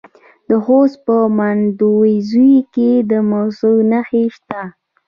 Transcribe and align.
د 0.49 0.51
خوست 0.63 0.97
په 1.07 1.15
مندوزیو 1.37 2.65
کې 2.73 2.89
د 3.09 3.11
مسو 3.29 3.71
نښې 3.91 4.23
شته. 4.35 4.61